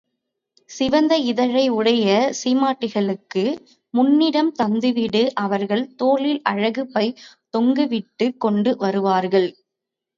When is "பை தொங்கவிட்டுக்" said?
6.93-8.37